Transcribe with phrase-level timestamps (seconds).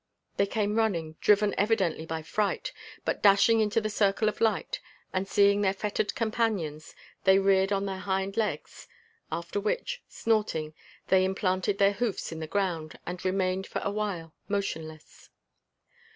[0.37, 2.73] They came running, driven evidently by fright,
[3.05, 4.81] but dashing into the circle of light
[5.13, 8.87] and seeing their fettered companions, they reared on their hind legs;
[9.31, 10.73] after which, snorting,
[11.09, 15.29] they implanted their hoofs in the ground and remained for a while motionless.